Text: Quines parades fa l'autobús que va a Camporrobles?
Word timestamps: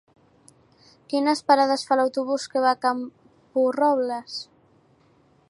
Quines 1.13 1.43
parades 1.51 1.83
fa 1.89 1.99
l'autobús 2.01 2.47
que 2.55 2.65
va 2.65 2.73
a 2.77 2.81
Camporrobles? 2.87 4.41